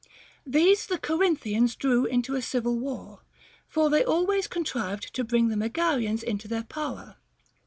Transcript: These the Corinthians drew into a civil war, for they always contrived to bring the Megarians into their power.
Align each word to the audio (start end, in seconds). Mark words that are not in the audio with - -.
These 0.47 0.87
the 0.87 0.97
Corinthians 0.97 1.75
drew 1.75 2.05
into 2.07 2.33
a 2.33 2.41
civil 2.41 2.75
war, 2.79 3.19
for 3.67 3.91
they 3.91 4.03
always 4.03 4.47
contrived 4.47 5.13
to 5.13 5.23
bring 5.23 5.49
the 5.49 5.55
Megarians 5.55 6.23
into 6.23 6.47
their 6.47 6.63
power. 6.63 7.17